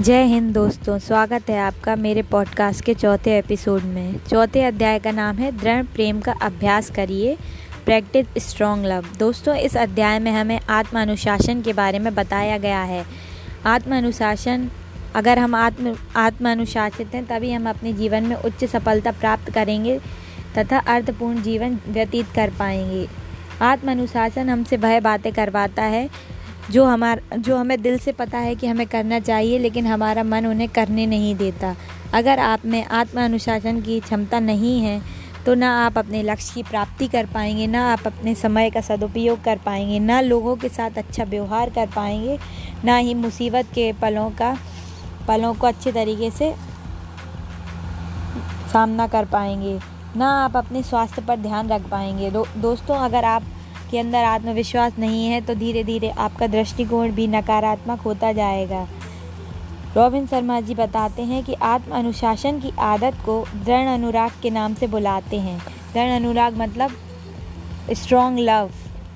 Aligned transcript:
जय 0.00 0.22
हिंद 0.22 0.54
दोस्तों, 0.54 0.98
स्वागत 0.98 1.50
है 1.50 1.58
आपका 1.58 1.96
मेरे 1.96 2.22
पॉडकास्ट 2.22 2.84
के 2.84 2.94
चौथे 2.94 3.38
एपिसोड 3.38 3.82
में। 3.82 4.16
चौथे 4.30 4.62
अध्याय 4.62 4.98
का 4.98 5.10
नाम 5.10 5.36
है, 5.36 5.58
दृढ़ 5.58 5.82
प्रेम 5.82 6.20
का 6.20 6.32
अभ्यास 6.32 6.90
करिए 6.90 7.36
प्रैक्टिस 7.84 8.26
स्ट्रॉन्ग 8.48 8.86
लव 8.86 9.04
दोस्तों, 9.18 9.54
इस 9.54 9.76
अध्याय 9.76 10.18
में 10.18 10.32
हमें 10.32 10.60
आत्म 10.68 11.00
अनुशासन 11.00 11.62
के 11.62 11.72
बारे 11.72 11.98
में 11.98 12.14
बताया 12.14 12.58
गया 12.58 12.82
है। 12.82 13.04
आत्म 13.66 13.96
अनुशासन 13.96 14.68
अगर 15.14 15.38
हम 15.38 15.54
आत्म 15.54 15.96
आत्म 16.16 16.50
अनुशासित 16.50 17.14
हैं, 17.14 17.26
तभी 17.26 17.52
हम 17.52 17.68
अपने 17.68 17.92
जीवन 17.92 18.22
में 18.22 18.36
उच्च 18.36 18.64
सफलता 18.64 19.10
प्राप्त 19.10 19.50
करेंगे, 19.50 19.98
तथा 20.58 20.78
अर्थपूर्ण 20.78 21.42
जीवन 21.42 21.78
व्यतीत 21.88 22.26
कर 22.34 22.50
पाएँगे। 22.58 23.08
आत्म 23.62 23.90
अनुशासन 23.90 24.48
हमसे 24.48 24.76
भय 24.76 25.00
बातें 25.00 25.32
करवाता 25.32 25.82
है 25.82 26.31
जो 26.70 26.84
हमार 26.84 27.22
जो 27.38 27.56
हमें 27.56 27.80
दिल 27.82 27.98
से 27.98 28.12
पता 28.12 28.38
है 28.38 28.54
कि 28.54 28.66
हमें 28.66 28.86
करना 28.86 29.18
चाहिए 29.20 29.58
लेकिन 29.58 29.86
हमारा 29.86 30.22
मन 30.24 30.46
उन्हें 30.46 30.68
करने 30.68 31.06
नहीं 31.06 31.34
देता। 31.36 31.74
अगर 32.14 32.38
आप 32.38 32.64
में 32.64 32.84
आत्म 32.84 33.24
अनुशासन 33.24 33.80
की 33.80 33.98
क्षमता 34.00 34.40
नहीं 34.40 34.80
है 34.80 35.00
तो 35.46 35.54
ना 35.54 35.70
आप 35.76 35.98
अपने 35.98 36.22
लक्ष्य 36.22 36.52
की 36.54 36.62
प्राप्ति 36.62 37.06
कर 37.08 37.26
पाएँगे 37.26 37.66
ना 37.66 37.86
आप 37.92 38.06
अपने 38.06 38.34
समय 38.34 38.70
का 38.70 38.80
सदुपयोग 38.80 39.42
कर 39.44 39.58
पाएँगे 39.58 39.98
ना 39.98 40.20
लोगों 40.20 40.56
के 40.56 40.68
साथ 40.68 40.98
अच्छा 40.98 41.24
व्यवहार 41.24 41.70
कर 41.70 41.86
पाएँगे 41.86 42.38
ना 42.84 42.96
ही 42.96 43.14
मुसीबत 43.14 43.72
के 43.74 43.92
पलों 43.92 44.28
का 44.30 44.56
पलों 45.28 45.54
को 45.54 45.66
अच्छे 45.66 45.92
तरीके 45.92 46.30
से 46.30 46.54
सामना 48.72 49.06
कर 49.06 49.24
पाएँगे 49.24 49.78
ना 50.16 50.28
आप 50.44 50.56
अपने 50.56 50.82
स्वास्थ्य 50.82 51.22
पर 51.22 51.36
ध्यान 51.36 51.68
रख 51.68 51.88
पाएँगे। 51.90 52.30
दो, 52.30 52.46
दोस्तों 52.56 52.96
अगर 52.96 53.24
आप 53.24 53.42
के 53.92 53.98
अंदर 53.98 54.24
आत्मविश्वास 54.24 54.98
नहीं 54.98 55.26
है 55.26 55.40
तो 55.40 55.54
धीरे 55.54 55.84
धीरे 55.84 56.10
आपका 56.10 56.46
दृष्टिकोण 56.48 57.10
भी 57.10 57.26
नकारात्मक 57.28 58.00
होता 58.00 58.32
जाएगा। 58.32 58.86
रॉबिन 59.96 60.26
शर्मा 60.26 60.60
जी 60.60 60.74
बताते 60.74 61.22
हैं 61.22 61.42
कि 61.44 61.54
आत्म 61.62 61.92
अनुशासन 61.92 62.60
की 62.60 62.72
आदत 62.80 63.16
को 63.24 63.44
दृढ़ 63.54 63.88
अनुराग 63.88 64.40
के 64.42 64.50
नाम 64.50 64.74
से 64.74 64.86
बुलाते 64.86 65.38
हैं। 65.38 65.58
दृढ़ 65.94 66.10
अनुराग 66.10 66.56
मतलब 66.58 66.90
स्ट्रॉन्ग 67.92 68.38
लव 68.38 68.70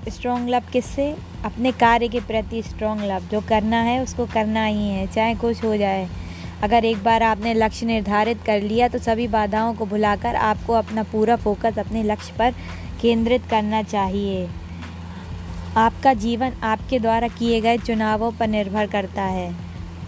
स्ट्रॉन्ग 0.08 0.48
लव 0.48 0.62
किससे? 0.72 1.14
अपने 1.44 1.72
कार्य 1.74 2.08
के 2.08 2.20
प्रति 2.22 2.62
स्ट्रॉन्ग 2.62 3.02
लव 3.02 3.22
जो 3.22 3.40
करना 3.40 3.80
है, 3.80 4.02
उसको 4.02 4.26
करना 4.26 4.64
ही 4.64 4.88
है, 4.88 5.06
चाहे 5.06 5.34
कुछ 5.34 5.64
हो 5.64 5.76
जाए। 5.76 6.08
अगर 6.62 6.84
एक 6.84 7.02
बार 7.04 7.22
आपने 7.22 7.54
लक्ष्य 7.54 7.86
निर्धारित 7.86 8.42
कर 8.42 8.60
लिया 8.62 8.88
तो 8.88 8.98
सभी 8.98 9.26
बाधाओं 9.28 9.74
को 9.74 9.86
भुलाकर 9.86 10.36
आपको 10.36 10.72
अपना 10.72 11.02
पूरा 11.02 11.36
फोकस 11.36 11.78
अपने 11.78 12.02
लक्ष्य 12.02 12.34
पर 12.38 12.54
केंद्रित 13.02 13.42
करना 13.50 13.82
चाहिए। 13.84 14.48
आपका 15.76 16.12
जीवन 16.14 16.52
आपके 16.62 16.98
द्वारा 16.98 17.28
किए 17.28 17.60
गए 17.60 17.78
चुनावों 17.78 18.30
पर 18.32 18.48
निर्भर 18.48 18.86
करता 18.86 19.22
है। 19.22 19.54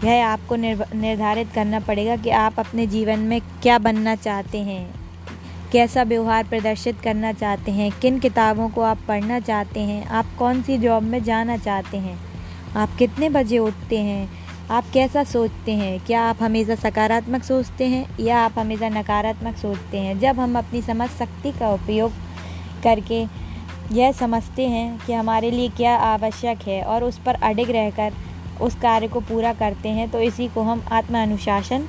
यह 0.03 0.27
आपको 0.27 0.55
निर्धारित 0.55 1.51
करना 1.55 1.79
पड़ेगा 1.79 2.15
कि 2.15 2.29
आप 2.29 2.59
अपने 2.59 2.87
जीवन 2.87 3.19
में 3.19 3.39
क्या 3.41 3.77
बनना 3.79 4.15
चाहते 4.15 4.57
हैं। 4.57 4.89
कैसा 5.71 6.03
व्यवहार 6.03 6.43
प्रदर्शित 6.43 6.99
करना 6.99 7.33
चाहते 7.33 7.71
हैं। 7.71 7.91
किन 7.91 8.19
किताबों 8.19 8.69
को 8.69 8.81
आप 8.81 8.99
पढ़ना 9.07 9.39
चाहते 9.39 9.79
हैं। 9.79 10.05
आप 10.05 10.25
कौन 10.39 10.61
सी 10.63 10.77
जॉब 10.77 11.03
में 11.03 11.23
जाना 11.23 11.57
चाहते 11.57 11.97
हैं। 11.97 12.19
आप 12.77 12.95
कितने 12.99 13.29
बजे 13.29 13.59
उठते 13.59 13.97
हैं। 13.97 14.29
आप 14.71 14.85
कैसा 14.93 15.23
सोचते 15.23 15.71
हैं। 15.71 15.99
क्या 15.99 16.21
आप 16.21 16.43
हमेशा 16.43 16.75
सकारात्मक 16.75 17.43
सोचते 17.43 17.87
हैं 17.87 18.17
या 18.19 18.39
आप 18.39 18.59
हमेशा 18.59 18.89
नकारात्मक 18.89 19.57
सोचते 19.57 19.99
हैं। 19.99 20.19
जब 20.19 20.39
हम 20.39 20.57
अपनी 20.57 20.81
समझ 20.81 21.09
शक्ति 21.09 21.51
का 21.51 21.69
उपयोग 21.69 22.11
करके 22.83 23.25
यह 23.91 24.11
समझते 24.11 24.67
हैं 24.67 24.99
कि 25.05 25.13
हमारे 25.13 25.51
लिए 25.51 25.69
क्या 25.69 25.95
आवश्यक 25.97 26.67
है 26.67 26.81
और 26.83 27.03
उस 27.03 27.17
पर 27.17 27.35
अडिग 27.43 27.69
रहकर 27.71 28.13
उस 28.61 28.75
कार्य 28.75 29.07
को 29.07 29.19
पूरा 29.19 29.53
करते 29.53 29.89
हैं 29.89 30.09
तो 30.11 30.19
इसी 30.21 30.47
को 30.47 30.61
हम 30.61 30.83
आत्म 30.91 31.21
अनुशासन 31.21 31.87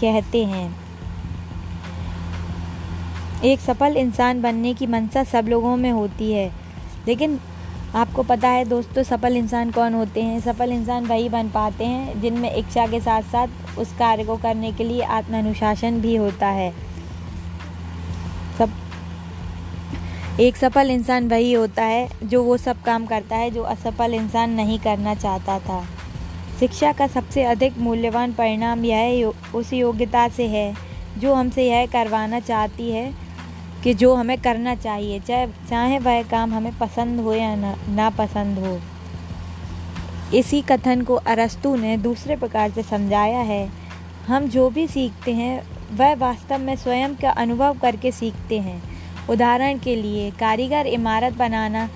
कहते 0.00 0.44
हैं। 0.44 0.74
एक 3.44 3.60
सफल 3.60 3.96
इंसान 3.96 4.42
बनने 4.42 4.74
की 4.74 4.86
मंशा 4.86 5.24
सब 5.24 5.48
लोगों 5.48 5.76
में 5.76 5.90
होती 5.90 6.32
है, 6.32 6.50
लेकिन 7.06 7.38
आपको 7.94 8.22
पता 8.22 8.48
है 8.48 8.64
दोस्तों, 8.64 9.02
सफल 9.02 9.36
इंसान 9.36 9.70
कौन 9.70 9.94
होते 9.94 10.22
हैं? 10.22 10.38
सफल 10.40 10.72
इंसान 10.72 11.06
वही 11.06 11.28
बन 11.28 11.48
पाते 11.48 11.84
हैं 11.84 12.20
जिनमें 12.20 12.54
इच्छा 12.54 12.86
के 12.86 13.00
साथ 13.00 13.22
साथ 13.22 13.78
उस 13.78 13.92
कार्य 13.92 14.24
को 14.24 14.36
करने 14.36 14.72
के 14.72 14.84
लिए 14.84 15.02
आत्म 15.02 15.38
अनुशासन 15.38 16.00
भी 16.00 16.14
होता 16.16 16.48
है। 16.48 16.72
एक 20.40 20.56
सफल 20.56 20.90
इंसान 20.90 21.28
वही 21.28 21.52
होता 21.52 21.84
है 21.84 22.08
जो 22.22 22.42
वो 22.42 22.56
सब 22.56 22.82
काम 22.82 23.06
करता 23.06 23.36
है, 23.36 23.50
जो 23.50 23.62
असफल 23.62 24.14
इंसान 24.14 24.50
नहीं 24.50 24.78
करना 24.78 25.14
चाहता 25.14 25.58
था। 25.58 25.84
शिक्षा 26.60 26.92
का 26.92 27.06
सबसे 27.06 27.42
अधिक 27.42 27.78
मूल्यवान 27.78 28.32
परिणाम 28.32 28.84
यह 28.84 29.32
उस 29.54 29.72
योग्यता 29.72 30.28
से 30.28 30.46
है, 30.46 30.74
जो 31.18 31.34
हमसे 31.34 31.68
यह 31.68 31.86
करवाना 31.86 32.40
चाहती 32.40 32.90
है 32.90 33.12
कि 33.84 33.94
जो 33.94 34.14
हमें 34.14 34.38
करना 34.38 34.74
चाहिए, 34.74 35.20
चाहे 35.20 35.46
चाहे 35.46 35.98
वह 35.98 36.22
काम 36.22 36.54
हमें 36.54 36.78
पसंद 36.78 37.20
हो 37.20 37.34
या 37.34 37.54
ना, 37.54 37.76
नापसंद 37.88 38.58
हो। 38.58 38.78
इसी 40.38 40.62
कथन 40.62 41.02
को 41.02 41.14
अरस्तु 41.14 41.76
ने 41.76 41.96
दूसरे 41.96 42.36
प्रकार 42.36 42.70
से 42.70 42.82
समझाया 42.82 43.38
है। 43.38 43.68
हम 44.26 44.48
जो 44.48 44.70
भी 44.70 44.86
सीखते 44.86 45.32
हैं, 45.32 45.62
वह 45.92 46.14
वास्तव 46.14 46.58
में 46.58 46.76
स्वयं 46.76 47.14
का 47.14 47.30
अनुभव 47.30 47.78
करके 47.78 48.12
सीखते 48.12 48.58
हैं। 48.58 49.01
उदाहरण 49.30 49.78
के 49.78 49.96
लिए, 49.96 50.30
कारीगर 50.30 50.86
इमारत 50.86 51.32
बनाना 51.32 51.88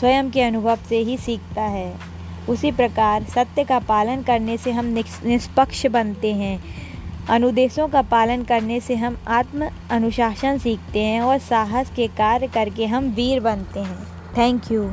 स्वयं 0.00 0.30
के 0.30 0.42
अनुभव 0.42 0.78
से 0.88 0.98
ही 0.98 1.16
सीखता 1.16 1.62
है। 1.62 1.92
उसी 2.48 2.72
प्रकार, 2.72 3.24
सत्य 3.24 3.64
का 3.64 3.78
पालन 3.78 4.22
करने 4.22 4.56
से 4.56 4.70
हम 4.70 4.86
निष्पक्ष 5.24 5.86
बनते 5.86 6.32
हैं। 6.34 6.62
अनुदेशों 7.28 7.88
का 7.88 8.02
पालन 8.02 8.42
करने 8.42 8.80
से 8.80 8.94
हम 8.94 9.16
आत्म 9.28 9.68
अनुशासन 9.90 10.58
सीखते 10.58 11.00
हैं 11.00 11.20
और 11.20 11.38
साहस 11.38 11.90
के 11.90 12.06
कार्य 12.08 12.46
करके 12.46 12.86
हम 12.86 13.04
वीर 13.04 13.40
बनते 13.40 13.80
हैं। 13.80 14.06
Thank 14.38 14.72
you 14.72 14.90